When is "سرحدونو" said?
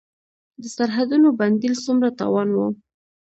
0.75-1.27